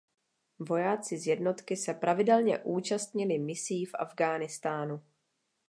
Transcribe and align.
Vojáci 0.59 1.17
z 1.17 1.27
jednotky 1.27 1.77
se 1.77 1.93
pravidelně 1.93 2.59
účastnili 2.59 3.39
misí 3.39 3.85
v 3.85 3.91
Afghánistánu. 3.99 5.01